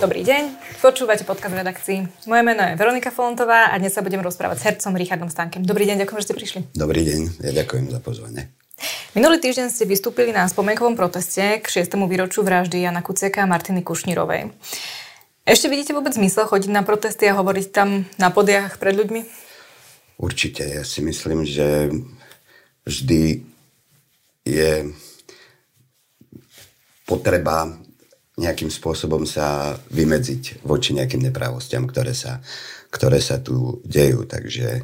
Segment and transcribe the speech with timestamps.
[0.00, 2.24] Dobrý deň, počúvate podcast redakcii.
[2.24, 5.60] Moje meno je Veronika Folontová a dnes sa budem rozprávať s hercom Richardom Stankem.
[5.60, 6.60] Dobrý deň, ďakujem, že ste prišli.
[6.72, 8.48] Dobrý deň, ja ďakujem za pozvanie.
[9.12, 12.00] Minulý týždeň ste vystúpili na spomienkovom proteste k 6.
[12.08, 14.56] výročiu vraždy Jana Kuciaka a Martiny Kušnírovej.
[15.44, 19.20] Ešte vidíte vôbec zmysel chodiť na protesty a hovoriť tam na podiach pred ľuďmi?
[20.16, 21.92] Určite, ja si myslím, že
[22.88, 23.44] vždy
[24.48, 24.96] je
[27.04, 27.68] potreba
[28.40, 32.40] nejakým spôsobom sa vymedziť voči nejakým nepravostiam, ktoré sa,
[32.88, 34.24] ktoré sa tu dejú.
[34.24, 34.80] Takže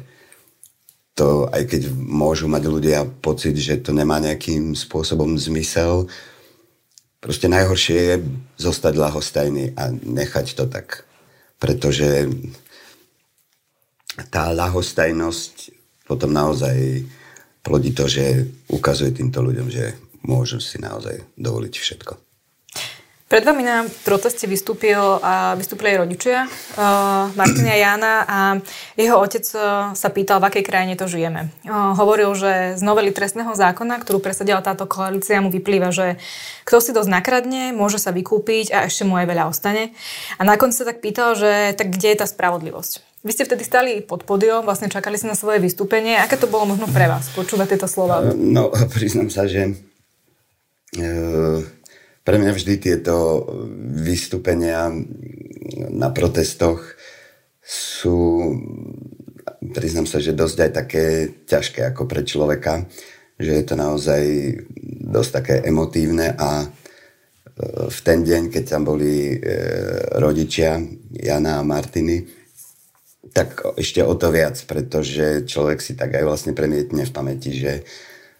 [1.17, 6.05] to, aj keď môžu mať ľudia pocit, že to nemá nejakým spôsobom zmysel,
[7.17, 8.15] proste najhoršie je
[8.61, 11.09] zostať lahostajný a nechať to tak.
[11.57, 12.29] Pretože
[14.29, 15.73] tá lahostajnosť
[16.05, 17.01] potom naozaj
[17.65, 22.26] plodí to, že ukazuje týmto ľuďom, že môžu si naozaj dovoliť všetko.
[23.27, 28.39] Pred vami na proteste vystúpil a vystúpili aj rodičia uh, Martina Jana a
[28.95, 31.51] jeho otec uh, sa pýtal, v akej krajine to žijeme.
[31.67, 36.15] Uh, hovoril, že z novely trestného zákona, ktorú presadila táto koalícia, mu vyplýva, že
[36.63, 39.91] kto si dosť nakradne, môže sa vykúpiť a ešte mu aj veľa ostane.
[40.39, 43.27] A nakon sa tak pýtal, že tak kde je tá spravodlivosť?
[43.27, 46.15] Vy ste vtedy stali pod podiom, vlastne čakali si na svoje vystúpenie.
[46.15, 48.23] Aké to bolo možno pre vás počúvať tieto slova?
[48.31, 49.75] No, priznám sa, že
[50.95, 51.75] uh
[52.27, 53.47] pre mňa vždy tieto
[54.03, 54.91] vystúpenia
[55.95, 56.83] na protestoch
[57.63, 58.51] sú,
[59.71, 61.05] priznám sa, že dosť aj také
[61.47, 62.83] ťažké ako pre človeka,
[63.39, 64.23] že je to naozaj
[65.07, 66.67] dosť také emotívne a e,
[67.87, 69.35] v ten deň, keď tam boli e,
[70.19, 70.83] rodičia
[71.15, 72.27] Jana a Martiny,
[73.31, 77.87] tak ešte o to viac, pretože človek si tak aj vlastne premietne v pamäti, že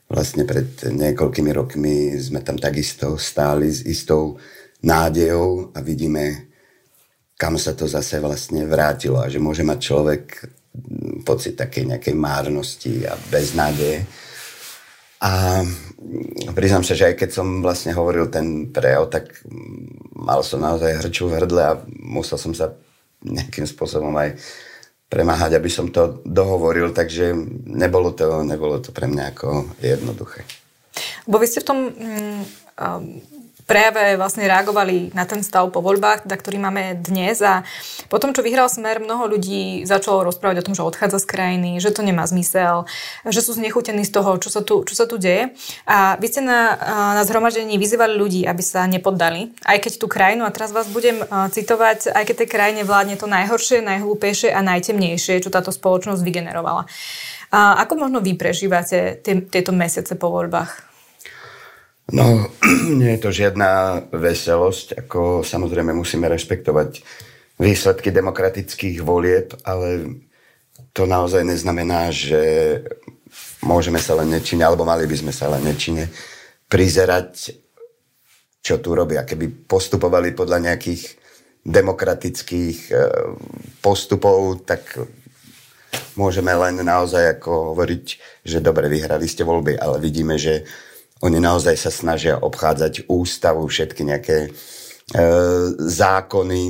[0.07, 4.39] vlastne pred niekoľkými rokmi sme tam takisto stáli s istou
[4.83, 6.47] nádejou a vidíme,
[7.35, 10.23] kam sa to zase vlastne vrátilo a že môže mať človek
[11.25, 14.05] pocit takej nejakej márnosti a beznádeje.
[15.17, 15.65] A
[16.53, 19.41] priznám sa, že aj keď som vlastne hovoril ten prejav, tak
[20.13, 22.77] mal som naozaj hrču v hrdle a musel som sa
[23.25, 24.37] nejakým spôsobom aj
[25.07, 27.31] premáhať, aby som to dohovoril, takže
[27.63, 29.47] nebolo to, nebolo to pre mňa ako
[29.79, 30.43] jednoduché.
[31.23, 32.41] Bo vy ste v tom mm,
[33.67, 37.67] prejave vlastne reagovali na ten stav po voľbách, teda, ktorý máme dnes a
[38.07, 41.91] potom, čo vyhral Smer, mnoho ľudí začalo rozprávať o tom, že odchádza z krajiny, že
[41.91, 42.87] to nemá zmysel,
[43.27, 45.51] že sú znechutení z toho, čo sa tu, čo sa tu deje.
[45.83, 46.79] A vy ste na,
[47.19, 51.19] na zhromaždení vyzývali ľudí, aby sa nepoddali, aj keď tú krajinu, a teraz vás budem
[51.27, 56.87] citovať, aj keď tej krajine vládne to najhoršie, najhlúpejšie a najtemnejšie, čo táto spoločnosť vygenerovala.
[57.51, 60.87] A ako možno vy prežívate tie, tieto mesiace po voľbách?
[62.07, 62.47] No,
[62.99, 67.03] nie je to žiadna veselosť, ako samozrejme musíme rešpektovať
[67.59, 70.21] výsledky demokratických volieb, ale
[70.95, 72.39] to naozaj neznamená, že
[73.65, 76.07] môžeme sa len nečine, alebo mali by sme sa len nečine
[76.71, 77.59] prizerať,
[78.63, 79.27] čo tu robia.
[79.27, 81.17] Keby postupovali podľa nejakých
[81.67, 82.93] demokratických e,
[83.83, 84.95] postupov, tak
[86.15, 88.05] môžeme len naozaj ako hovoriť,
[88.47, 90.63] že dobre, vyhrali ste voľby, ale vidíme, že
[91.21, 94.49] oni naozaj sa snažia obchádzať ústavu, všetky nejaké e,
[95.77, 96.63] zákony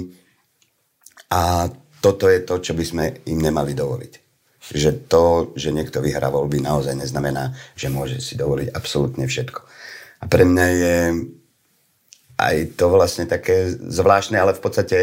[1.31, 1.67] a
[1.99, 4.13] toto je to, čo by sme im nemali dovoliť.
[4.67, 9.59] Že to, že niekto vyhrá voľby, naozaj neznamená, že môže si dovoliť absolútne všetko.
[10.21, 10.97] A pre mňa je
[12.37, 14.99] aj to vlastne také zvláštne, ale v podstate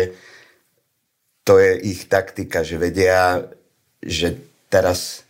[1.45, 3.45] to je ich taktika, že vedia,
[4.01, 4.39] že
[4.73, 5.27] teraz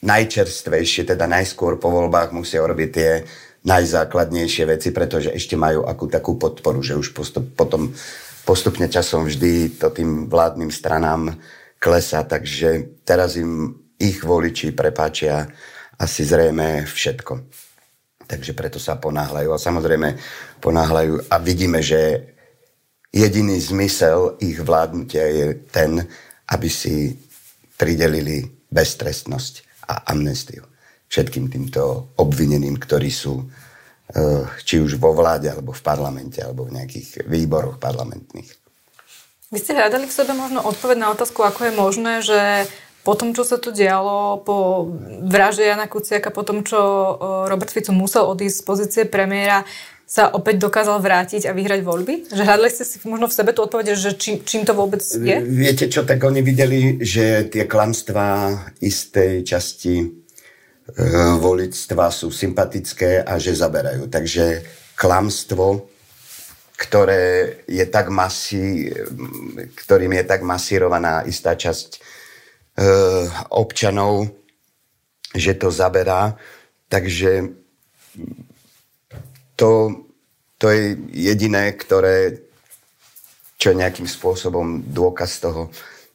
[0.00, 3.10] najčerstvejšie, teda najskôr po voľbách musia urobiť tie
[3.68, 7.92] najzákladnejšie veci, pretože ešte majú akú takú podporu, že už postup, potom
[8.48, 11.36] postupne časom vždy to tým vládnym stranám
[11.76, 15.44] klesá, takže teraz im ich voliči prepáčia
[16.00, 17.44] asi zrejme všetko.
[18.24, 19.52] Takže preto sa ponáhľajú.
[19.52, 20.16] A samozrejme
[20.64, 22.32] ponáhľajú a vidíme, že
[23.12, 26.08] jediný zmysel ich vládnutia je ten,
[26.48, 27.20] aby si
[27.76, 30.70] pridelili beztrestnosť a amnestiu
[31.10, 36.78] všetkým týmto obvineným, ktorí sú eh, či už vo vláde, alebo v parlamente, alebo v
[36.78, 38.46] nejakých výboroch parlamentných.
[39.50, 42.40] Vy ste hľadali k sebe možno odpoveď na otázku, ako je možné, že
[43.02, 44.86] po tom, čo sa tu dialo, po
[45.26, 47.14] vražde Jana Kuciaka, po tom, čo eh,
[47.50, 49.66] Robert Fico musel odísť z pozície premiéra,
[50.10, 52.34] sa opäť dokázal vrátiť a vyhrať voľby?
[52.34, 55.38] Že hľadali ste si možno v sebe tu odpoveď, že čím, čím to vôbec je?
[55.46, 60.06] Viete čo, tak oni videli, že tie klamstvá istej časti e,
[61.38, 64.10] voličstva sú sympatické a že zaberajú.
[64.10, 64.66] Takže
[64.98, 65.86] klamstvo
[66.80, 68.88] ktoré je tak masi,
[69.84, 71.98] ktorým je tak masírovaná istá časť e,
[73.52, 74.32] občanov,
[75.36, 76.40] že to zaberá.
[76.88, 77.52] Takže
[79.60, 79.92] to,
[80.56, 82.48] to je jediné, ktoré
[83.60, 85.68] čo je nejakým spôsobom dôkaz toho,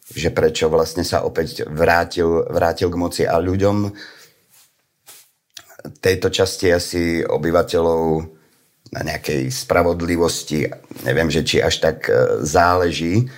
[0.10, 3.94] že prečo vlastne sa opäť vrátil, vrátil k moci a ľuďom
[6.02, 8.02] tejto časti asi obyvateľov
[8.98, 10.66] na nejakej spravodlivosti,
[11.06, 13.30] neviem, že či až tak e, záleží,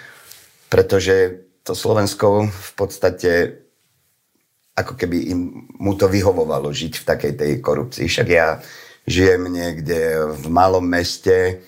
[0.71, 3.31] pretože to Slovensko v podstate
[4.77, 8.05] ako keby im, mu to vyhovovalo žiť v takej tej korupcii.
[8.07, 8.61] Však ja
[9.07, 11.63] žijem niekde v malom meste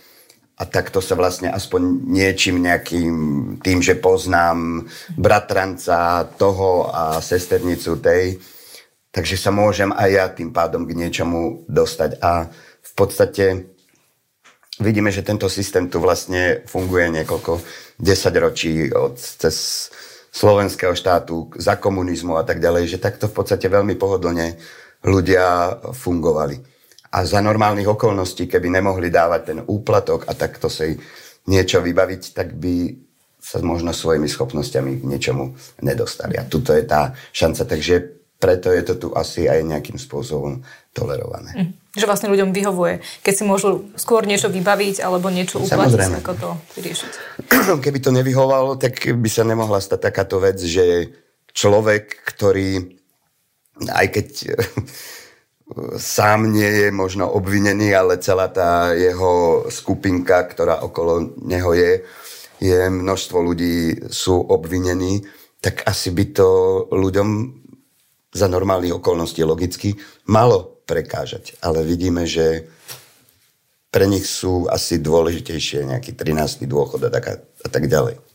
[0.60, 1.82] a takto sa vlastne aspoň
[2.12, 3.16] niečím nejakým
[3.64, 8.36] tým, že poznám bratranca toho a sesternicu tej,
[9.16, 12.20] takže sa môžem aj ja tým pádom k niečomu dostať.
[12.20, 12.52] A
[12.84, 13.72] v podstate
[14.84, 17.64] vidíme, že tento systém tu vlastne funguje niekoľko
[17.96, 19.88] desaťročí od cez
[20.36, 24.60] slovenského štátu, za komunizmu a tak ďalej, že takto v podstate veľmi pohodlne
[25.08, 26.79] ľudia fungovali.
[27.10, 30.94] A za normálnych okolností, keby nemohli dávať ten úplatok a takto si
[31.50, 32.94] niečo vybaviť, tak by
[33.40, 36.38] sa možno svojimi schopnosťami k niečomu nedostali.
[36.38, 37.66] A tuto je tá šanca.
[37.66, 37.96] Takže
[38.40, 40.64] preto je to tu asi aj nejakým spôsobom
[40.96, 41.52] tolerované.
[41.56, 41.72] Mm.
[41.92, 46.50] Že vlastne ľuďom vyhovuje, keď si môžu skôr niečo vybaviť alebo niečo uplatiť, ako to
[46.80, 47.12] vyriešiť.
[47.84, 51.12] Keby to nevyhovalo, tak by sa nemohla stať takáto vec, že
[51.52, 53.00] človek, ktorý
[53.88, 54.28] aj keď
[55.98, 61.92] sám nie je možno obvinený, ale celá tá jeho skupinka, ktorá okolo neho je,
[62.60, 65.24] je množstvo ľudí sú obvinení,
[65.62, 66.50] tak asi by to
[66.92, 67.30] ľuďom
[68.30, 69.98] za normálnych okolností logicky
[70.30, 71.58] malo prekážať.
[71.62, 72.70] Ale vidíme, že
[73.90, 76.70] pre nich sú asi dôležitejšie nejaký 13.
[76.70, 78.29] dôchod a tak, a ďalej.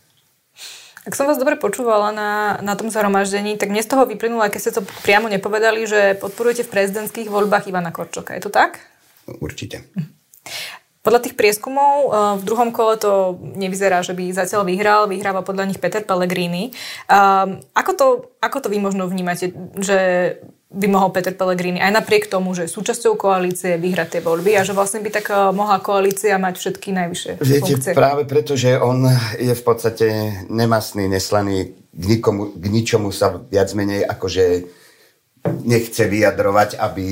[1.04, 4.60] Ak som vás dobre počúvala na, na tom zhromaždení, tak mne z toho vyplynulo, keď
[4.60, 8.32] ste to priamo nepovedali, že podporujete v prezidentských voľbách Ivana Korčoka.
[8.32, 8.80] Je to tak?
[9.28, 9.84] Určite.
[11.04, 12.10] Podľa tých prieskumov eh,
[12.40, 15.04] v druhom kole to nevyzerá, že by zatiaľ vyhral.
[15.04, 16.72] Vyhráva podľa nich Peter Pellegrini.
[17.04, 18.06] Um, ako, to,
[18.40, 19.98] ako to vy možno vnímate, že
[20.74, 24.74] by mohol Peter Pellegrini aj napriek tomu, že súčasťou koalície vyhrať tie voľby a že
[24.74, 27.94] vlastne by tak eh, mohla koalícia mať všetky najvyššie Viete, funkcie.
[27.94, 29.06] práve preto, že on
[29.38, 30.06] je v podstate
[30.50, 34.44] nemastný, neslaný, k, nikomu, k ničomu sa viac menej akože
[35.64, 37.04] nechce vyjadrovať, aby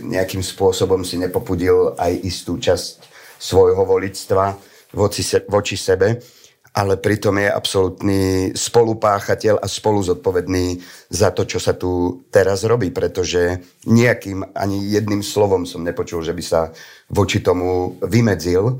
[0.00, 4.56] nejakým spôsobom si nepopudil aj istú časť svojho voličstva
[4.94, 6.22] voči, se, voči sebe
[6.70, 8.20] ale pritom je absolútny
[8.54, 10.78] spolupáchateľ a spolu zodpovedný
[11.10, 13.58] za to, čo sa tu teraz robí, pretože
[13.90, 16.70] nejakým ani jedným slovom som nepočul, že by sa
[17.10, 18.78] voči tomu vymedzil.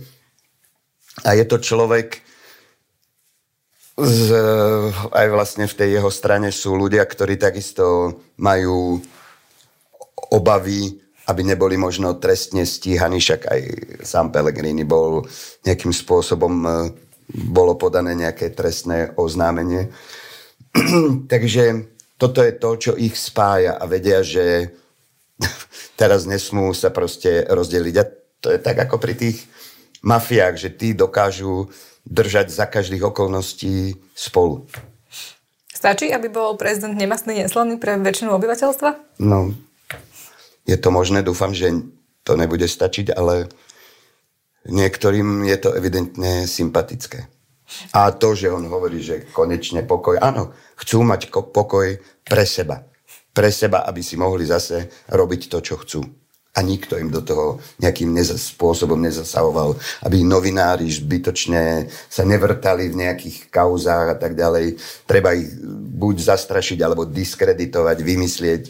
[1.26, 2.22] A je to človek,
[4.00, 4.32] z,
[5.10, 9.02] aj vlastne v tej jeho strane sú ľudia, ktorí takisto majú
[10.30, 10.94] obavy,
[11.26, 13.60] aby neboli možno trestne stíhaní, však aj
[14.06, 15.26] sám Pellegrini bol
[15.66, 16.54] nejakým spôsobom
[17.34, 19.90] bolo podané nejaké trestné oznámenie.
[21.32, 21.86] Takže
[22.20, 24.76] toto je to, čo ich spája a vedia, že
[26.00, 27.94] teraz nesmú sa proste rozdeliť.
[27.96, 28.04] A
[28.40, 29.44] to je tak ako pri tých
[30.04, 31.68] mafiách, že tí dokážu
[32.08, 34.64] držať za každých okolností spolu.
[35.80, 39.20] Stačí, aby bol prezident nemastný, neslaný pre väčšinu obyvateľstva?
[39.24, 39.56] No,
[40.68, 41.72] je to možné, dúfam, že
[42.20, 43.48] to nebude stačiť, ale
[44.68, 47.28] Niektorým je to evidentne sympatické.
[47.94, 52.82] A to, že on hovorí, že konečne pokoj, áno, chcú mať pokoj pre seba.
[53.30, 56.02] Pre seba, aby si mohli zase robiť to, čo chcú.
[56.50, 63.06] A nikto im do toho nejakým neza- spôsobom nezasahoval, aby novinári zbytočne sa nevrtali v
[63.06, 64.74] nejakých kauzách a tak ďalej.
[65.06, 65.46] Treba ich
[65.94, 68.62] buď zastrašiť, alebo diskreditovať, vymyslieť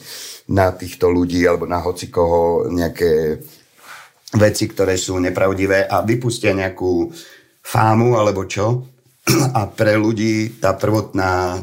[0.53, 3.41] na týchto ľudí, alebo na hocikoho nejaké
[4.37, 7.11] veci, ktoré sú nepravdivé a vypustia nejakú
[7.65, 8.87] fámu alebo čo.
[9.59, 11.63] A pre ľudí tá prvotná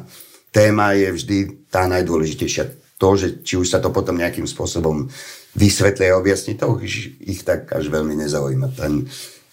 [0.52, 1.38] téma je vždy
[1.72, 2.64] tá najdôležitejšia.
[2.98, 5.06] To, že či už sa to potom nejakým spôsobom
[5.54, 8.74] vysvetlia a objasní, to už ich tak až veľmi nezaujíma.
[8.74, 9.06] Ten,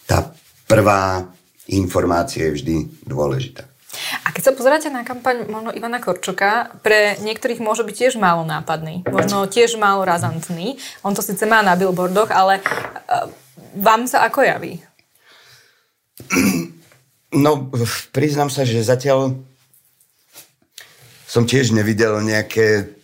[0.09, 0.33] tá
[0.65, 1.29] prvá
[1.69, 3.69] informácia je vždy dôležitá.
[4.25, 8.43] A keď sa pozeráte na kampaň možno Ivana Korčoka, pre niektorých môže byť tiež málo
[8.47, 10.77] nápadný, možno tiež málo razantný.
[11.07, 13.27] On to síce má na billboardoch, ale uh,
[13.79, 14.83] vám sa ako javí?
[17.35, 17.67] No,
[18.15, 19.35] priznám sa, že zatiaľ
[21.27, 22.95] som tiež nevidel nejaké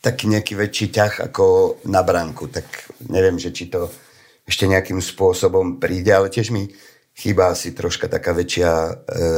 [0.00, 2.64] taký nejaký väčší ťah ako na bránku, tak
[3.12, 3.92] neviem, že či to
[4.48, 6.72] ešte nejakým spôsobom príde, ale tiež mi
[7.20, 8.92] chýba si troška taká väčšia e,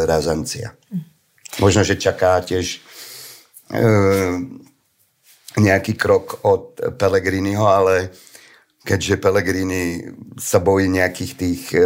[0.06, 0.78] razancia.
[1.58, 2.78] Možno, že čaká tiež
[3.74, 3.82] e,
[5.58, 8.14] nejaký krok od Pelegriniho, ale
[8.86, 10.06] keďže Pellegrini
[10.38, 11.82] sa bojí nejakých tých e,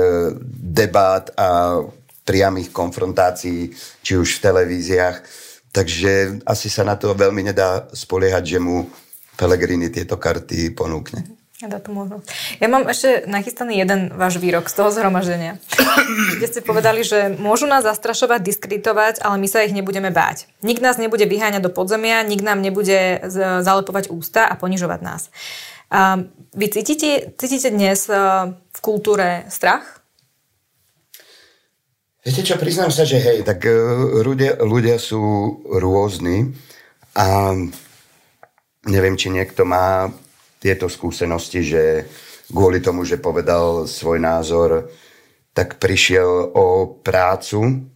[0.53, 1.81] debát a
[2.29, 3.73] priamých konfrontácií,
[4.05, 5.17] či už v televíziách,
[5.71, 8.85] takže asi sa na to veľmi nedá spoliehať, že mu
[9.37, 11.36] Pellegrini tieto karty ponúkne.
[11.57, 12.29] Dá to možnosť.
[12.61, 15.57] Ja mám ešte nachystaný jeden váš výrok z toho zhromaždenia,
[16.37, 20.53] kde ste povedali, že môžu nás zastrašovať, diskreditovať, ale my sa ich nebudeme báť.
[20.61, 23.25] Nik nás nebude vyháňať do podzemia, nik nám nebude
[23.65, 25.33] zalepovať ústa a ponižovať nás.
[25.89, 30.05] A vy cítite, cítite dnes v kultúre strach?
[32.21, 33.73] Viete čo, priznám sa, že hej, tak e,
[34.21, 35.23] ľudia, ľudia sú
[35.63, 36.59] rôzni
[37.15, 37.55] a
[38.83, 40.11] neviem, či niekto má
[40.59, 41.83] tieto skúsenosti, že
[42.51, 44.91] kvôli tomu, že povedal svoj názor,
[45.57, 47.87] tak prišiel o prácu.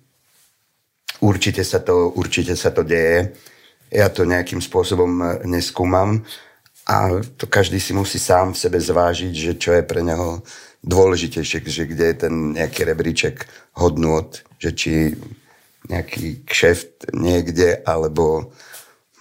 [1.21, 3.37] Určite sa to, určite sa to deje.
[3.93, 6.25] Ja to nejakým spôsobom neskúmam
[6.87, 10.41] a to každý si musí sám v sebe zvážiť, že čo je pre neho
[10.81, 13.45] dôležitejšie, že kde je ten nejaký rebríček
[13.77, 14.93] hodnot, že či
[15.87, 18.53] nejaký kšeft niekde, alebo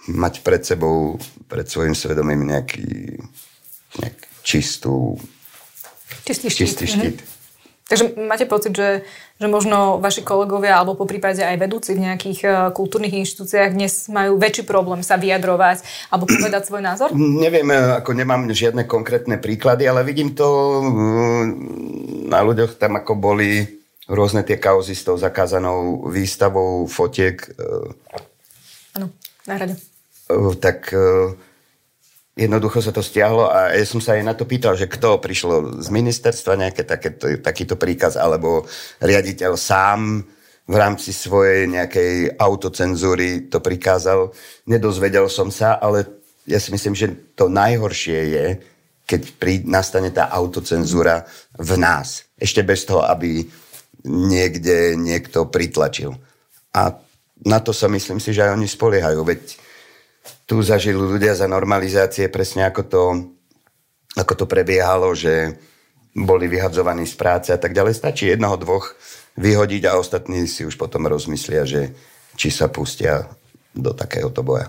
[0.08, 3.20] mať pred sebou, pred svojim svedomím nejaký,
[4.00, 5.20] nejaký čistú,
[6.24, 6.60] čistý štít.
[6.64, 7.18] Čistý štít.
[7.20, 7.38] Mhm.
[7.90, 9.02] Takže máte pocit, že,
[9.42, 14.06] že možno vaši kolegovia alebo po prípade aj vedúci v nejakých uh, kultúrnych inštitúciách dnes
[14.06, 17.10] majú väčší problém sa vyjadrovať alebo povedať svoj názor?
[17.18, 21.50] Neviem, e, ako nemám žiadne konkrétne príklady, ale vidím to uh,
[22.30, 23.66] na ľuďoch tam, ako boli
[24.06, 27.42] rôzne tie kauzy s tou zakázanou výstavou fotiek.
[28.96, 29.12] Áno.
[30.30, 30.90] Eh, tak
[32.38, 35.82] jednoducho sa to stiahlo a ja som sa aj na to pýtal, že kto prišlo
[35.82, 36.82] z ministerstva nejaké
[37.42, 38.64] takýto príkaz alebo
[39.02, 40.24] riaditeľ sám
[40.70, 44.30] v rámci svojej nejakej autocenzúry to prikázal.
[44.70, 46.06] Nedozvedel som sa, ale
[46.46, 48.46] ja si myslím, že to najhoršie je,
[49.02, 51.26] keď prí, nastane tá autocenzúra
[51.58, 52.30] v nás.
[52.38, 53.42] Ešte bez toho, aby
[54.06, 56.14] niekde niekto pritlačil.
[56.70, 56.94] A
[57.44, 59.20] na to sa myslím si, že aj oni spoliehajú.
[59.24, 59.42] Veď
[60.44, 63.02] tu zažili ľudia za normalizácie presne ako to,
[64.18, 65.56] ako to prebiehalo, že
[66.10, 67.94] boli vyhadzovaní z práce a tak ďalej.
[67.94, 68.98] Stačí jednoho, dvoch
[69.38, 71.94] vyhodiť a ostatní si už potom rozmyslia, že
[72.34, 73.30] či sa pustia
[73.70, 74.68] do takéhoto boja.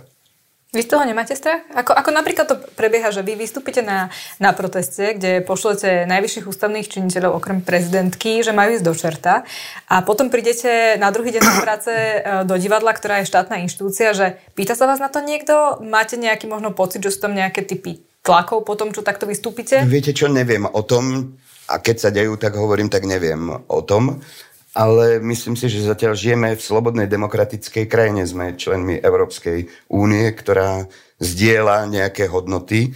[0.72, 1.68] Vy z toho nemáte strach?
[1.75, 4.08] Ako, ako napríklad to prebieha, že vy vystúpite na,
[4.40, 9.44] na proteste, kde pošlete najvyšších ústavných činiteľov okrem prezidentky, že majú ísť do čerta
[9.92, 14.16] a potom prídete na druhý deň na práce e, do divadla, ktorá je štátna inštitúcia,
[14.16, 15.84] že pýta sa vás na to niekto?
[15.84, 19.84] Máte nejaký možno pocit, že sú tam nejaké typy tlakov po tom, čo takto vystúpite?
[19.84, 21.36] Viete čo, neviem o tom
[21.68, 24.24] a keď sa dejú, tak hovorím, tak neviem o tom
[24.72, 28.24] ale myslím si, že zatiaľ žijeme v slobodnej demokratickej krajine.
[28.24, 30.88] Sme členmi Európskej únie, ktorá
[31.20, 32.96] zdieľa nejaké hodnoty,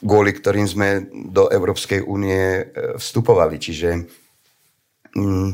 [0.00, 0.88] kvôli ktorým sme
[1.34, 2.64] do Európskej únie e,
[2.96, 3.58] vstupovali.
[3.58, 3.90] Čiže
[5.18, 5.50] mm,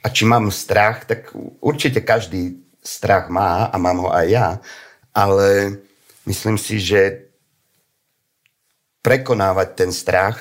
[0.00, 4.48] a či mám strach, tak určite každý strach má a mám ho aj ja,
[5.12, 5.76] ale
[6.24, 7.28] myslím si, že
[9.04, 10.40] prekonávať ten strach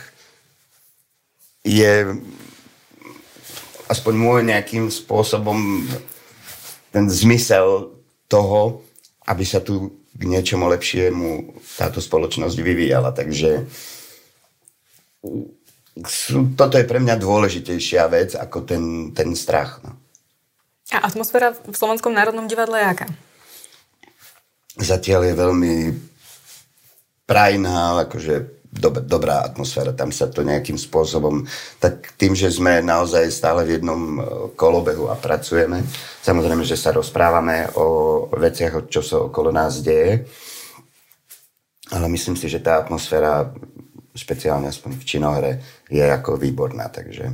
[1.68, 2.16] je
[3.90, 5.84] aspoň môj nejakým spôsobom
[6.94, 7.90] ten zmysel
[8.30, 8.86] toho,
[9.26, 13.10] aby sa tu k niečomu lepšiemu táto spoločnosť vyvíjala.
[13.14, 13.66] Takže
[16.54, 19.82] toto je pre mňa dôležitejšia vec ako ten, ten strach.
[19.82, 19.98] No.
[20.94, 23.08] A atmosféra v Slovenskom národnom divadle je aká?
[24.80, 25.76] Zatiaľ je veľmi
[27.30, 31.44] prajná, akože dob- dobrá atmosféra, tam sa to nejakým spôsobom,
[31.82, 34.22] tak tým, že sme naozaj stále v jednom e,
[34.54, 35.82] kolobehu a pracujeme,
[36.22, 40.30] samozrejme, že sa rozprávame o veciach, čo sa okolo nás deje,
[41.90, 43.50] ale myslím si, že tá atmosféra,
[44.14, 45.52] špeciálne aspoň v činohre,
[45.90, 47.34] je ako výborná, takže...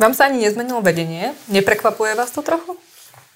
[0.00, 1.36] Vám sa ani nezmenilo vedenie?
[1.52, 2.80] Neprekvapuje vás to trochu?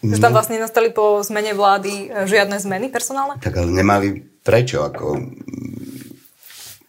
[0.01, 0.41] Že tam no.
[0.41, 3.37] vlastne nastali po zmene vlády e, žiadne zmeny personálne?
[3.37, 5.21] Tak ale nemali prečo, ako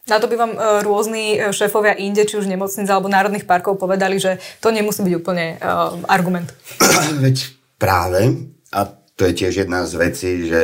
[0.10, 3.78] na to by vám e, rôzni e, šéfovia inde, či už nemocnic alebo národných parkov
[3.78, 6.50] povedali, že to nemusí byť úplne uh, argument.
[7.24, 10.62] Veď práve, a to je tiež jedna z vecí, že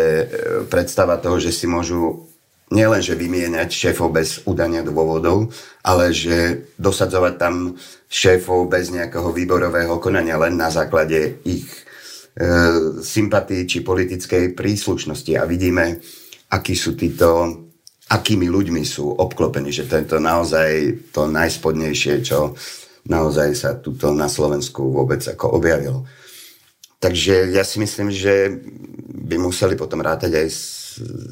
[0.73, 2.25] predstava toho, že si môžu
[2.71, 5.53] nielen, že vymieňať šéfov bez udania dôvodov,
[5.85, 7.79] ale že dosadzovať tam
[8.11, 11.81] šéfov bez nejakého výborového konania len na základe ich e,
[12.99, 15.39] sympatí či politickej príslušnosti.
[15.39, 16.03] A vidíme,
[16.51, 17.66] akí sú títo
[18.07, 22.55] akými ľuďmi sú obklopení, že to je to naozaj to najspodnejšie, čo
[23.07, 26.07] naozaj sa tuto na Slovensku vôbec ako objavilo.
[26.97, 28.57] Takže ja si myslím, že
[29.27, 30.61] by museli potom rátať aj s,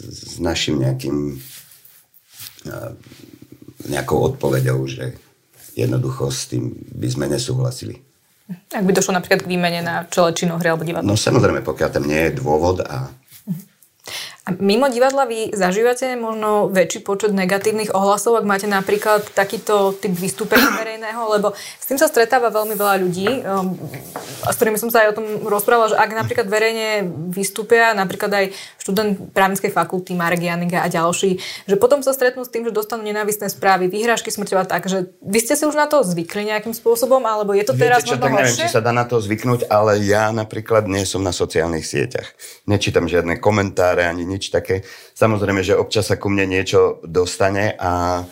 [0.05, 1.41] s našim nejakým
[3.85, 5.13] nejakou odpovedou, že
[5.77, 8.01] jednoducho s tým by sme nesúhlasili.
[8.69, 11.05] Ak by došlo napríklad k výmene na čele činohry alebo divadla?
[11.05, 13.09] No samozrejme, pokiaľ tam nie je dôvod a
[14.45, 20.13] a mimo divadla vy zažívate možno väčší počet negatívnych ohlasov, ak máte napríklad takýto typ
[20.13, 23.73] vystúpenia verejného, lebo s tým sa stretáva veľmi veľa ľudí, um,
[24.45, 28.29] a s ktorými som sa aj o tom rozprávala, že ak napríklad verejne vystúpia, napríklad
[28.29, 28.45] aj
[28.85, 33.01] študent právnickej fakulty Marek Janiga a ďalší, že potom sa stretnú s tým, že dostanú
[33.01, 37.25] nenávistné správy, vyhrážky smrťová tak, že vy ste si už na to zvykli nejakým spôsobom,
[37.25, 39.97] alebo je to teraz Viete čo, tak neviem, či sa dá na to zvyknúť, ale
[40.05, 42.29] ja napríklad nie som na sociálnych sieťach.
[42.69, 44.83] Nečítam žiadne komentáre ani nič také.
[45.15, 48.23] Samozrejme, že občas sa ku mne niečo dostane a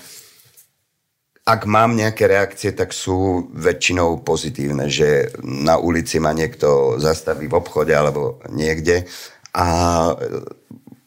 [1.44, 7.58] ak mám nejaké reakcie, tak sú väčšinou pozitívne, že na ulici ma niekto zastaví v
[7.60, 9.04] obchode alebo niekde
[9.52, 9.66] a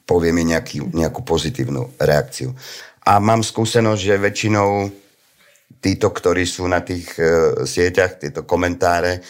[0.05, 2.53] povie mi nejaký, nejakú pozitívnu reakciu.
[3.09, 4.69] A mám skúsenosť, že väčšinou
[5.81, 9.25] títo, ktorí sú na tých uh, sieťach, tieto komentáre,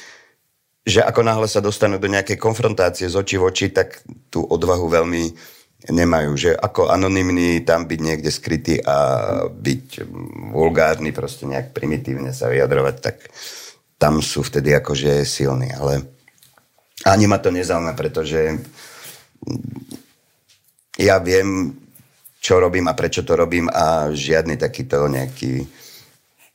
[0.86, 4.86] že ako náhle sa dostanú do nejakej konfrontácie z očí v oči, tak tú odvahu
[4.86, 8.96] veľmi nemajú, že ako anonymný tam byť niekde skrytý a
[9.46, 10.08] byť
[10.50, 13.16] vulgárny, proste nejak primitívne sa vyjadrovať, tak
[14.00, 16.04] tam sú vtedy akože silní, ale
[17.04, 18.56] ani ma to nezaujíma, pretože
[20.96, 21.76] ja viem,
[22.40, 25.64] čo robím a prečo to robím a žiadny takýto nejaký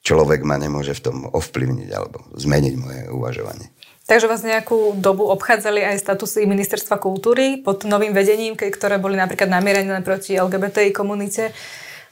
[0.02, 3.70] človek ma nemôže v tom ovplyvniť alebo zmeniť moje uvažovanie.
[4.10, 9.48] Takže vás nejakú dobu obchádzali aj statusy ministerstva kultúry pod novým vedením, ktoré boli napríklad
[9.48, 11.56] namierené proti LGBTI komunite?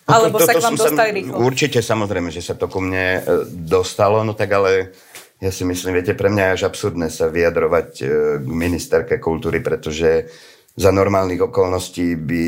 [0.08, 1.36] No Alebo to, to, sa k vám dostali rýchlo?
[1.44, 4.96] Určite, samozrejme, že sa to ku mne e, dostalo, no tak ale
[5.44, 8.06] ja si myslím, viete, pre mňa je až absurdné sa vyjadrovať e,
[8.42, 10.32] k ministerke kultúry, pretože
[10.80, 12.46] za normálnych okolností by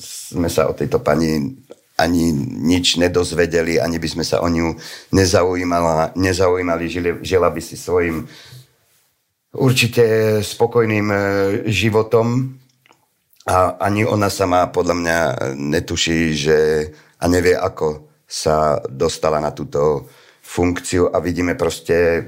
[0.00, 1.52] sme sa o tejto pani
[1.94, 4.74] ani nič nedozvedeli, ani by sme sa o ňu
[5.14, 6.84] nezaujímali,
[7.22, 8.26] žila by si svojim
[9.54, 11.18] určite spokojným e,
[11.70, 12.58] životom.
[13.44, 15.18] A ani ona sama podľa mňa
[15.54, 16.58] netuší, že
[17.20, 20.08] a nevie, ako sa dostala na túto
[20.40, 21.12] funkciu.
[21.12, 22.24] A vidíme proste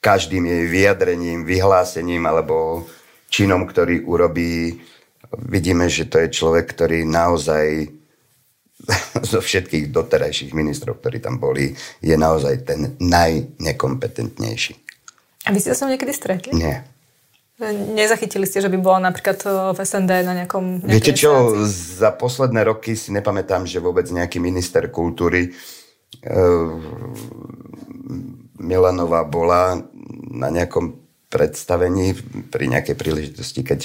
[0.00, 2.88] každým jej vyjadrením, vyhlásením alebo
[3.28, 4.80] činom, ktorý urobí,
[5.36, 7.92] vidíme, že to je človek, ktorý naozaj
[9.30, 14.74] zo všetkých doterajších ministrov, ktorí tam boli, je naozaj ten najnekompetentnejší.
[15.46, 16.50] A vy ste sa niekedy stretli?
[16.54, 16.82] Nie.
[17.96, 20.84] Nezachytili ste, že by bola napríklad e, v SND na nejakom...
[20.84, 25.56] Viete čo, za posledné roky si nepamätám, že vôbec nejaký minister kultúry
[26.28, 26.76] uh,
[28.60, 29.80] Milanová bola
[30.28, 31.00] na nejakom
[31.32, 32.12] predstavení
[32.52, 33.80] pri nejakej príležitosti, keď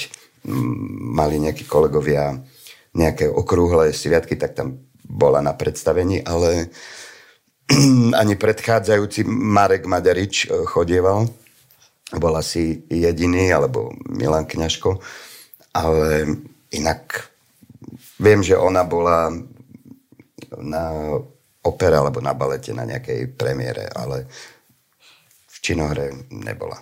[1.16, 2.44] mali nejakí kolegovia
[2.92, 6.72] nejaké okrúhle sviatky, tak tam bola na predstavení, ale
[8.20, 11.28] ani predchádzajúci Marek Maderič e, chodieval
[12.12, 15.00] bol asi jediný, alebo Milan Kňažko,
[15.72, 16.28] ale
[16.72, 17.32] inak
[18.20, 19.32] viem, že ona bola
[20.60, 20.84] na
[21.64, 24.28] opere alebo na balete na nejakej premiére, ale
[25.48, 26.76] v činohre nebola.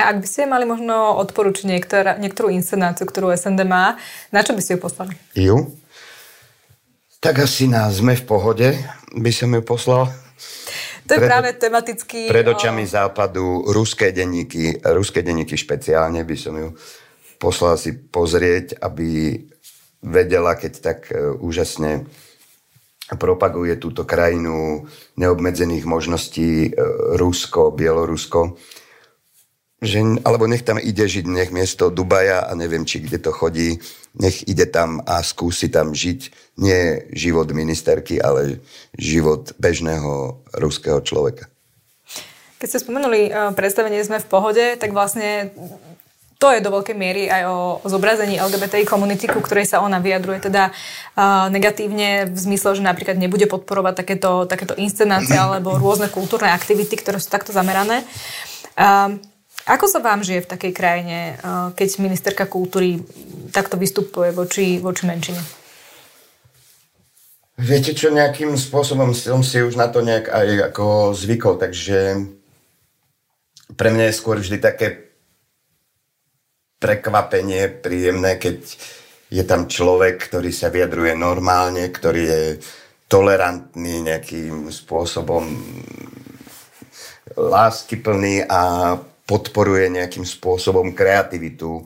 [0.00, 1.68] A ak by ste mali možno odporučiť
[2.16, 4.00] niektorú inscenáciu, ktorú SND má,
[4.32, 5.14] na čo by ste ju poslali?
[5.36, 5.68] Ju?
[7.22, 8.74] Tak asi na Sme v pohode
[9.14, 10.10] by som ju poslal.
[11.06, 12.26] To je pred, práve tematický...
[12.26, 16.74] Pred očami západu ruské denníky, ruské denníky špeciálne by som ju
[17.38, 19.38] poslal si pozrieť, aby
[20.02, 22.10] vedela, keď tak e, úžasne
[23.14, 26.70] propaguje túto krajinu neobmedzených možností e,
[27.22, 28.58] Rusko, Bielorusko,
[29.82, 33.82] že, alebo nech tam ide žiť, nech miesto Dubaja a neviem, či kde to chodí,
[34.14, 36.30] nech ide tam a skúsi tam žiť
[36.62, 38.62] nie život ministerky, ale
[38.94, 41.50] život bežného ruského človeka.
[42.62, 45.50] Keď ste spomenuli uh, predstavenie Sme v pohode, tak vlastne
[46.38, 50.42] to je do veľkej miery aj o, zobrazení LGBTI komunity, ku ktorej sa ona vyjadruje
[50.42, 56.50] teda uh, negatívne v zmysle, že napríklad nebude podporovať takéto, takéto inscenácie alebo rôzne kultúrne
[56.50, 58.02] aktivity, ktoré sú takto zamerané.
[58.74, 59.22] Uh,
[59.66, 63.02] ako sa vám žije v takej krajine, eh, keď ministerka kultúry
[63.54, 65.42] takto vystupuje voči, voči menšine?
[67.62, 72.26] Viete čo, nejakým spôsobom som si už na to nejak aj ako zvykol, takže
[73.76, 75.14] pre mňa je skôr vždy také
[76.82, 78.66] prekvapenie príjemné, keď
[79.30, 82.42] je tam človek, ktorý sa vyjadruje normálne, ktorý je
[83.06, 85.46] tolerantný nejakým spôsobom
[87.36, 91.82] láskyplný a podporuje nejakým spôsobom kreativitu e,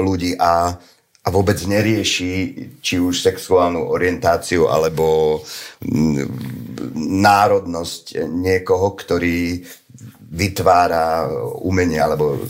[0.00, 0.74] ľudí a,
[1.22, 2.32] a vôbec nerieši
[2.80, 5.38] či už sexuálnu orientáciu alebo
[6.96, 9.62] národnosť niekoho, ktorý
[10.32, 11.28] vytvára
[11.60, 12.40] umenie alebo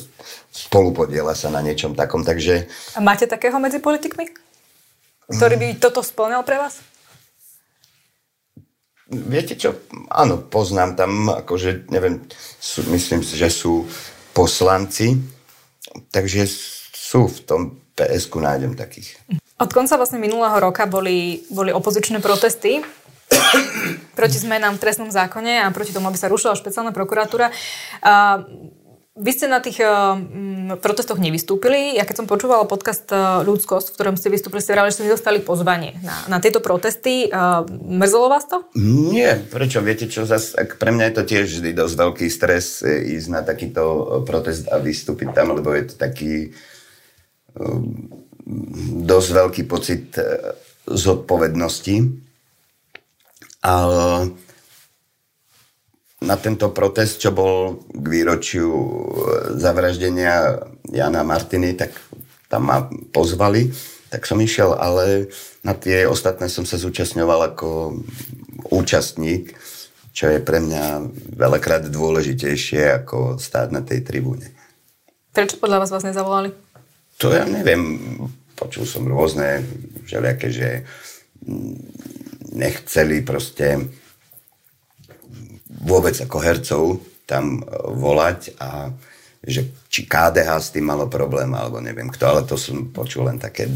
[0.52, 2.22] spolupodiela sa na niečom takom.
[2.22, 2.70] Takže...
[2.94, 4.28] A máte takého medzi politikmi?
[5.32, 6.84] Ktorý by toto splňal pre vás?
[9.12, 9.76] Viete čo?
[10.08, 12.24] Áno, poznám tam, akože, neviem,
[12.56, 13.84] sú, myslím si, že sú
[14.32, 15.20] poslanci,
[16.10, 16.48] takže
[16.92, 17.60] sú v tom
[17.92, 19.20] PSK nájdem takých.
[19.60, 22.80] Od konca vlastne minulého roka boli, boli opozičné protesty
[24.18, 27.52] proti zmenám v trestnom zákone a proti tomu, aby sa rušila špeciálna prokuratúra.
[28.02, 28.42] A
[29.12, 30.16] vy ste na tých uh,
[30.80, 32.00] protestoch nevystúpili.
[32.00, 35.06] Ja keď som počúvala podcast uh, Ľudskosť, v ktorom ste vystúpili, ste vrali, že ste
[35.12, 37.28] nedostali pozvanie na, na tieto protesty.
[37.28, 38.64] Uh, mrzelo vás to?
[38.80, 39.84] Nie, prečo?
[39.84, 43.82] Viete čo, zas, pre mňa je to tiež vždy dosť veľký stres ísť na takýto
[44.24, 46.56] protest a vystúpiť tam, lebo je to taký
[47.60, 47.84] uh,
[49.04, 50.16] dosť veľký pocit
[50.88, 51.96] zodpovednosti.
[53.60, 54.32] Ale
[56.22, 58.90] na tento protest, čo bol k výročiu e,
[59.58, 61.92] zavraždenia Jana Martiny, tak
[62.46, 63.72] tam ma pozvali,
[64.12, 65.32] tak som išiel, ale
[65.64, 67.96] na tie ostatné som sa zúčastňoval ako
[68.68, 69.56] účastník,
[70.12, 74.52] čo je pre mňa veľakrát dôležitejšie ako stáť na tej tribúne.
[75.32, 76.52] Prečo podľa vás vás nezavolali?
[77.24, 77.96] To ja neviem.
[78.52, 79.64] Počul som rôzne
[80.04, 80.68] všelijaké, že
[82.52, 83.88] nechceli proste
[85.82, 86.84] vôbec ako hercov
[87.26, 88.90] tam e, volať a
[89.42, 93.42] že či KDH s tým malo problém, alebo neviem kto, ale to som počul len
[93.42, 93.66] také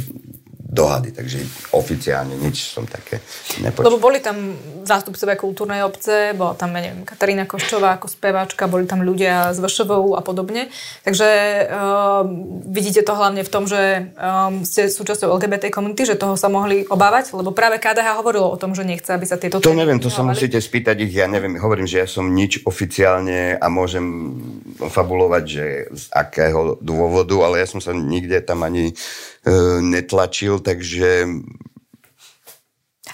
[0.67, 1.39] dohady, takže
[1.71, 3.23] oficiálne nič som také
[3.63, 3.87] nepočul.
[3.87, 9.07] Lebo boli tam zástupcovia kultúrnej obce, bola tam, neviem, Katarína Koščová ako speváčka, boli tam
[9.07, 10.69] ľudia z VŠVU a podobne.
[11.07, 11.29] Takže
[11.71, 12.23] uh,
[12.67, 16.83] vidíte to hlavne v tom, že um, ste súčasťou LGBT komunity, že toho sa mohli
[16.91, 19.63] obávať, lebo práve KDH hovorilo o tom, že nechce, aby sa tieto...
[19.63, 23.55] To neviem, to sa musíte spýtať ich, ja neviem, hovorím, že ja som nič oficiálne
[23.55, 24.35] a môžem
[24.83, 28.93] fabulovať, že z akého dôvodu, ale ja som sa nikde tam ani
[29.81, 31.27] netlačil, takže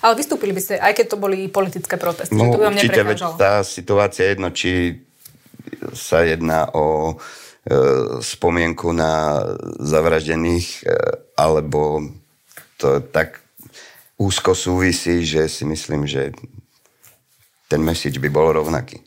[0.02, 2.34] ale vystúpili by ste, aj keď to boli politické protesty.
[2.34, 4.98] No, to by vám určite, veď tá situácia jedno, či
[5.94, 7.14] sa jedná o e,
[8.18, 9.46] spomienku na
[9.78, 10.96] zavraždených, e,
[11.38, 12.02] alebo
[12.82, 13.38] to tak
[14.18, 16.34] úzko súvisí, že si myslím, že
[17.70, 18.98] ten message by bol rovnaký.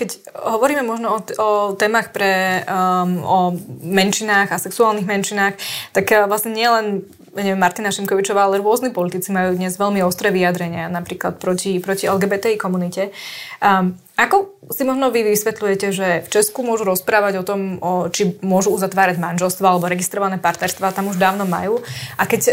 [0.00, 3.38] Keď hovoríme možno o, o témach pre, um, o
[3.84, 5.60] menšinách a sexuálnych menšinách,
[5.92, 10.90] tak uh, vlastne nielen neviem, Martina Šimkovičová, ale rôzni politici majú dnes veľmi ostré vyjadrenia,
[10.90, 13.14] napríklad proti, proti LGBTI komunite.
[13.62, 18.36] Um, ako si možno vy vysvetľujete, že v Česku môžu rozprávať o tom, o, či
[18.44, 21.80] môžu uzatvárať manželstva alebo registrované partnerstva, tam už dávno majú.
[22.20, 22.50] A keď e,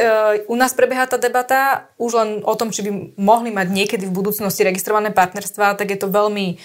[0.48, 4.16] u nás prebieha tá debata už len o tom, či by mohli mať niekedy v
[4.16, 6.56] budúcnosti registrované partnerstva, tak je to veľmi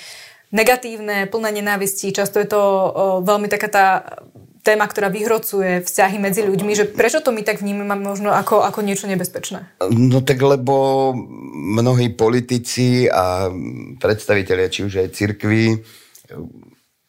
[0.52, 2.12] negatívne, plné nenávisti.
[2.12, 2.90] Často je to o,
[3.24, 3.86] veľmi taká tá
[4.62, 8.86] téma, ktorá vyhrocuje vzťahy medzi ľuďmi, že prečo to my tak vnímame možno ako, ako
[8.86, 9.82] niečo nebezpečné?
[9.90, 11.10] No tak lebo
[11.74, 13.50] mnohí politici a
[13.98, 15.82] predstavitelia, či už aj cirkvi,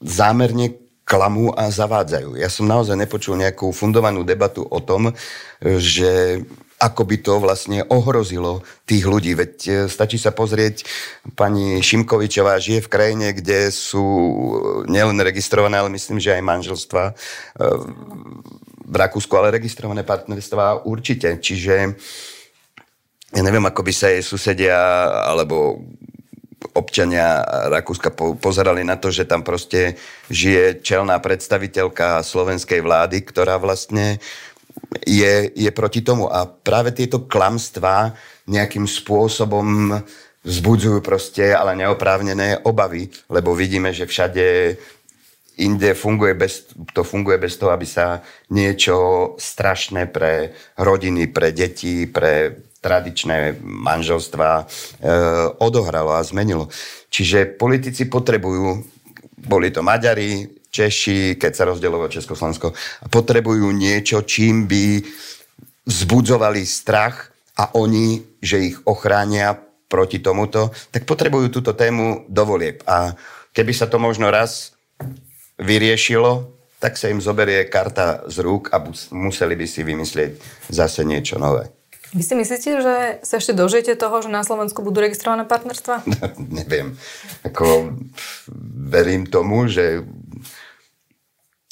[0.02, 2.42] zámerne klamú a zavádzajú.
[2.42, 5.14] Ja som naozaj nepočul nejakú fundovanú debatu o tom,
[5.62, 6.42] že
[6.84, 9.32] ako by to vlastne ohrozilo tých ľudí.
[9.40, 10.84] Veď e, stačí sa pozrieť,
[11.40, 14.04] pani Šimkovičová žije v krajine, kde sú
[14.92, 17.14] nielen registrované, ale myslím, že aj manželstva e,
[18.84, 21.40] v Rakúsku, ale registrované partnerstva určite.
[21.40, 21.76] Čiže
[23.34, 24.78] ja neviem, ako by sa jej susedia
[25.24, 25.82] alebo
[26.76, 30.00] občania Rakúska pozerali na to, že tam proste
[30.32, 34.24] žije čelná predstaviteľka slovenskej vlády, ktorá vlastne
[35.02, 36.30] je, je proti tomu.
[36.30, 38.14] A práve tieto klamstvá
[38.46, 39.98] nejakým spôsobom
[40.44, 44.76] vzbudzujú proste, ale neoprávnené obavy, lebo vidíme, že všade
[45.58, 48.96] inde funguje bez, to funguje bez toho, aby sa niečo
[49.38, 50.52] strašné pre
[50.82, 54.64] rodiny, pre deti, pre tradičné manželstva e,
[55.64, 56.68] odohralo a zmenilo.
[57.08, 58.84] Čiže politici potrebujú,
[59.46, 62.74] boli to Maďari, Češi, keď sa rozdelovalo Československo,
[63.14, 65.06] potrebujú niečo, čím by
[65.86, 67.30] vzbudzovali strach
[67.62, 69.54] a oni, že ich ochránia
[69.86, 72.82] proti tomuto, tak potrebujú túto tému do volieb.
[72.90, 73.14] A
[73.54, 74.74] keby sa to možno raz
[75.62, 76.50] vyriešilo,
[76.82, 78.82] tak sa im zoberie karta z rúk a
[79.14, 80.32] museli by si vymyslieť
[80.74, 81.70] zase niečo nové.
[82.14, 86.06] Vy si myslíte, že sa ešte dožijete toho, že na Slovensku budú registrované partnerstva?
[86.62, 86.94] Neviem.
[87.42, 87.98] Ako,
[88.86, 90.06] verím tomu, že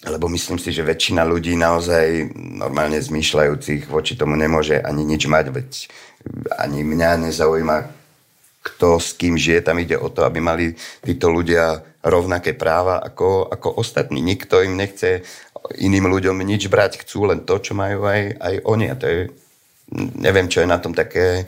[0.02, 5.46] lebo myslím si, že väčšina ľudí naozaj normálne zmýšľajúcich voči tomu nemôže ani nič mať,
[5.54, 5.70] veď
[6.58, 7.78] ani mňa nezaujíma,
[8.62, 13.50] kto s kým žije, tam ide o to, aby mali títo ľudia rovnaké práva ako,
[13.50, 14.22] ako ostatní.
[14.22, 15.22] Nikto im nechce
[15.78, 18.86] iným ľuďom nič brať, chcú len to, čo majú aj, aj oni.
[18.90, 19.20] A to je,
[20.18, 21.46] neviem, čo je na tom také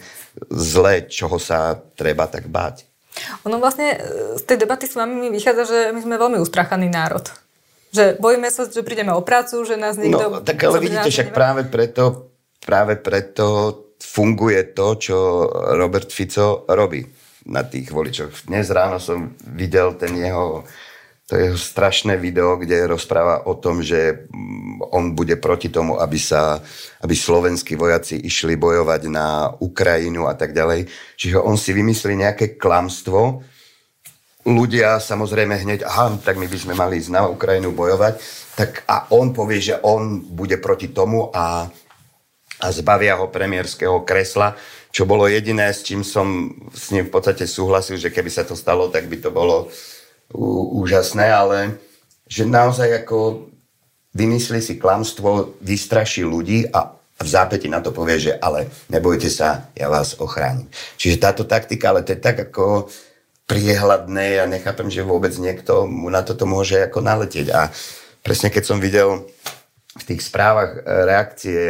[0.50, 2.86] zlé, čoho sa treba tak báť.
[3.46, 3.94] Ono vlastne
[4.38, 7.30] z tej debaty s vami mi vychádza, že my sme veľmi ustrachaný národ.
[7.94, 10.42] Že bojíme sa, že prídeme o prácu, že nás niekto...
[10.42, 12.34] No, tak ale vidíte, však práve preto,
[12.66, 15.18] práve preto funguje to, čo
[15.78, 17.06] Robert Fico robí
[17.46, 18.50] na tých voličoch.
[18.50, 20.66] Dnes ráno som videl ten jeho,
[21.30, 26.18] to jeho strašné video, kde rozpráva o tom, že mm, on bude proti tomu, aby,
[26.18, 26.66] sa,
[27.06, 30.90] aby slovenskí vojaci išli bojovať na Ukrajinu a tak ďalej.
[31.20, 33.46] Čiže on si vymyslí nejaké klamstvo,
[34.44, 38.20] ľudia samozrejme hneď, aha, tak my by sme mali ísť na Ukrajinu bojovať,
[38.60, 41.68] tak a on povie, že on bude proti tomu a,
[42.60, 44.56] a zbavia ho premiérskeho kresla,
[44.94, 48.54] čo bolo jediné, s čím som s ním v podstate súhlasil, že keby sa to
[48.54, 49.72] stalo, tak by to bolo
[50.36, 51.82] ú, úžasné, ale
[52.30, 53.50] že naozaj ako
[54.14, 59.72] vymyslí si klamstvo, vystraší ľudí a v zápäti na to povie, že ale nebojte sa,
[59.74, 60.70] ja vás ochránim.
[61.00, 62.90] Čiže táto taktika, ale to je tak ako
[63.48, 67.48] priehľadné a nechápem, že vôbec niekto mu na toto môže ako naletieť.
[67.52, 67.68] A
[68.24, 69.28] presne keď som videl
[69.94, 71.62] v tých správach reakcie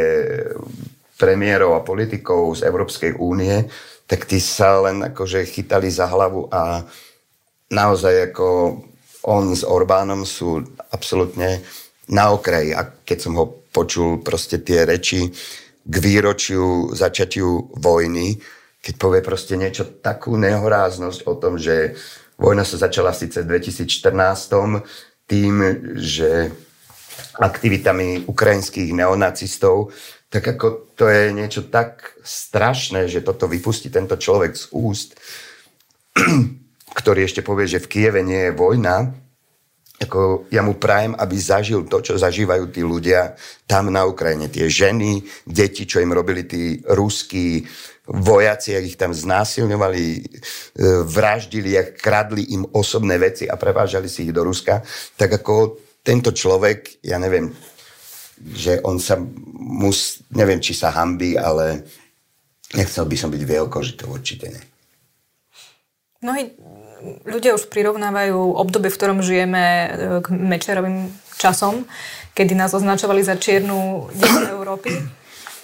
[1.18, 3.66] premiérov a politikov z Európskej únie,
[4.06, 6.84] tak tí sa len akože chytali za hlavu a
[7.72, 8.46] naozaj ako
[9.24, 10.60] on s Orbánom sú
[10.92, 11.64] absolútne
[12.12, 12.76] na okraji.
[12.76, 15.32] A keď som ho počul proste tie reči
[15.84, 18.36] k výročiu začatiu vojny,
[18.84, 21.96] keď povie proste niečo takú nehoráznosť o tom, že
[22.36, 24.84] vojna sa začala síce v 2014
[25.24, 25.54] tým,
[25.96, 26.52] že
[27.40, 29.88] aktivitami ukrajinských neonacistov,
[30.28, 35.16] tak ako to je niečo tak strašné, že toto vypustí tento človek z úst,
[37.00, 39.16] ktorý ešte povie, že v Kieve nie je vojna,
[39.94, 44.50] ako ja mu prajem, aby zažil to, čo zažívajú tí ľudia tam na Ukrajine.
[44.50, 47.62] Tie ženy, deti, čo im robili tí ruskí
[48.10, 50.22] vojaci, ak ich tam znásilňovali, e,
[51.06, 54.82] vraždili, ak kradli im osobné veci a prevážali si ich do Ruska,
[55.16, 57.54] tak ako tento človek, ja neviem,
[58.36, 59.16] že on sa
[59.56, 61.86] mus, neviem, či sa hambí, ale
[62.76, 63.42] nechcel by som byť
[63.96, 64.64] to určite nie.
[66.20, 66.44] Mnohí
[67.24, 69.88] ľudia už prirovnávajú obdobie, v ktorom žijeme e,
[70.22, 71.84] k Mečerovým časom,
[72.32, 74.90] kedy nás označovali za čiernu dieťa Európy.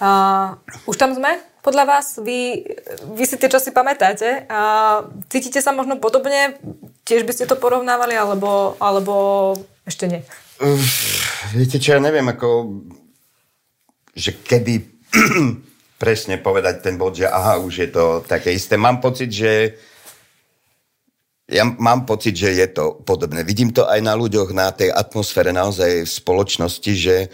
[0.01, 0.57] Uh,
[0.89, 1.37] už tam sme?
[1.61, 2.65] Podľa vás, vy,
[3.13, 4.59] vy si tie časy pamätáte a
[5.29, 6.57] cítite sa možno podobne?
[7.05, 9.53] Tiež by ste to porovnávali, alebo, alebo
[9.85, 10.21] ešte nie?
[11.53, 12.81] viete čo, ja neviem, ako,
[14.13, 14.89] že kedy
[16.01, 18.77] presne povedať ten bod, že aha, už je to také isté.
[18.77, 19.77] Mám pocit, že
[21.51, 23.43] ja mám pocit, že je to podobné.
[23.43, 27.27] Vidím to aj na ľuďoch, na tej atmosfére naozaj v spoločnosti, že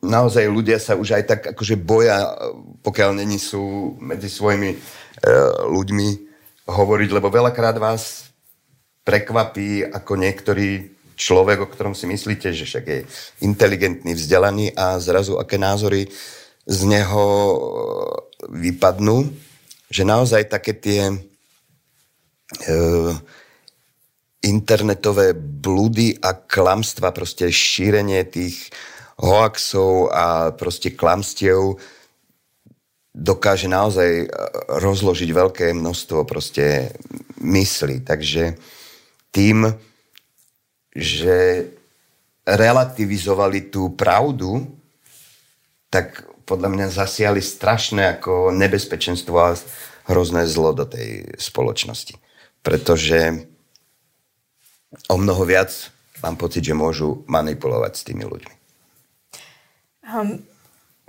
[0.00, 2.32] naozaj ľudia sa už aj tak akože boja,
[2.80, 4.78] pokiaľ není sú medzi svojimi e,
[5.68, 6.08] ľuďmi
[6.64, 8.32] hovoriť, lebo veľakrát vás
[9.04, 12.98] prekvapí ako niektorý človek, o ktorom si myslíte, že však je
[13.44, 16.08] inteligentný, vzdelaný a zrazu aké názory
[16.64, 17.56] z neho e,
[18.72, 19.28] vypadnú,
[19.92, 21.12] že naozaj také tie
[24.44, 28.68] internetové blúdy a klamstva, proste šírenie tých
[29.16, 31.80] hoaxov a proste klamstiev
[33.14, 34.28] dokáže naozaj e,
[34.82, 36.90] rozložiť veľké množstvo proste
[37.38, 38.02] mysli.
[38.02, 38.58] Takže
[39.30, 39.70] tým,
[40.90, 41.70] že
[42.42, 44.66] relativizovali tú pravdu,
[45.88, 49.56] tak podľa mňa zasiali strašné ako nebezpečenstvo a
[50.10, 52.23] hrozné zlo do tej spoločnosti.
[52.64, 53.44] Pretože
[55.12, 55.70] o mnoho viac
[56.24, 58.54] mám pocit, že môžu manipulovať s tými ľuďmi.
[60.04, 60.40] Um,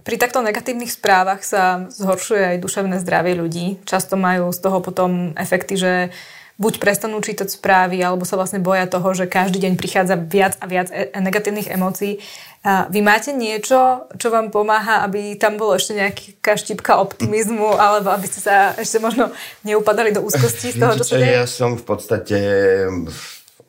[0.05, 3.81] pri takto negatívnych správach sa zhoršuje aj duševné zdravie ľudí.
[3.89, 6.13] Často majú z toho potom efekty, že
[6.55, 10.65] buď prestanú čítať správy, alebo sa vlastne boja toho, že každý deň prichádza viac a
[10.69, 12.23] viac e- negatívnych emócií.
[12.65, 18.09] A vy máte niečo, čo vám pomáha, aby tam bolo ešte nejaká štipka optimizmu, alebo
[18.09, 19.29] aby ste sa ešte možno
[19.61, 21.29] neupadali do úzkosti z toho, čo sa deje?
[21.29, 22.37] Ja som v podstate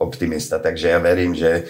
[0.01, 1.69] optimista, takže ja verím, že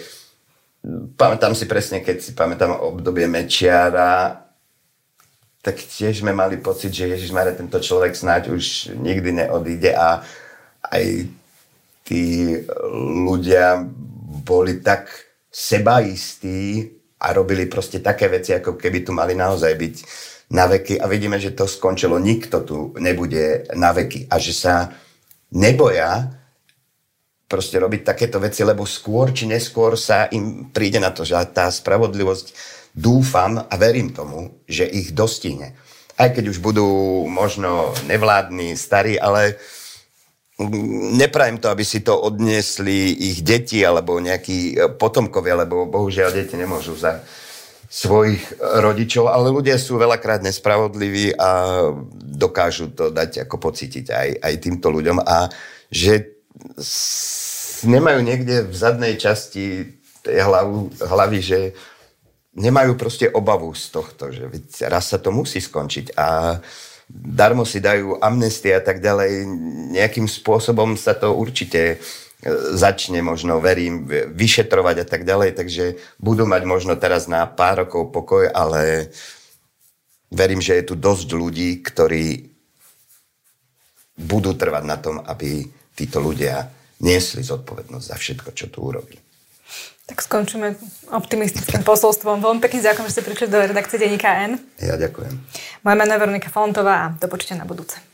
[1.19, 4.47] pamätám si presne, keď si pamätám obdobie Mečiara,
[5.59, 10.23] tak tiež sme mali pocit, že Ježiš Mare, tento človek snáď už nikdy neodíde a
[10.79, 11.27] aj
[12.07, 12.55] tí
[13.27, 13.83] ľudia
[14.47, 15.11] boli tak
[15.51, 19.95] sebaistí a robili proste také veci, ako keby tu mali naozaj byť
[20.53, 22.21] na veky a vidíme, že to skončilo.
[22.21, 24.93] Nikto tu nebude na veky a že sa
[25.51, 26.31] neboja
[27.47, 31.71] proste robiť takéto veci, lebo skôr či neskôr sa im príde na to, že tá
[31.71, 32.53] spravodlivosť
[32.91, 35.73] dúfam a verím tomu, že ich dostihne.
[36.17, 39.55] Aj keď už budú možno nevládni, starí, ale
[41.17, 46.97] neprajem to, aby si to odniesli ich deti alebo nejakí potomkovia, lebo bohužiaľ deti nemôžu
[46.97, 47.21] za
[47.87, 51.79] svojich rodičov, ale ľudia sú veľakrát nespravodliví a
[52.19, 55.23] dokážu to dať ako pocítiť aj, aj týmto ľuďom.
[55.23, 55.47] A
[55.87, 56.35] že
[57.87, 61.59] nemajú niekde v zadnej časti tej hlavu, hlavy, že
[62.57, 64.49] nemajú proste obavu z tohto, že
[64.89, 66.17] raz sa to musí skončiť.
[66.19, 66.59] A
[67.09, 69.47] darmo si dajú amnestie a tak ďalej.
[69.95, 71.97] Nejakým spôsobom sa to určite e,
[72.75, 75.85] začne možno, verím, vyšetrovať a tak ďalej, takže
[76.19, 79.11] budú mať možno teraz na pár rokov pokoj, ale
[80.27, 82.51] verím, že je tu dosť ľudí, ktorí
[84.17, 85.63] budú trvať na tom, aby
[85.95, 86.67] títo ľudia
[87.01, 89.26] niesli zodpovednosť za všetko, čo tu urobili.
[90.07, 90.79] Tak skončíme
[91.11, 92.39] optimistickým posolstvom.
[92.39, 94.55] Veľmi pekne ďakujem, že ste prišli do redakcie Deníka N.
[94.79, 95.35] Ja ďakujem.
[95.83, 98.06] Moje meno je Veronika Fontová a do počutia na budúce.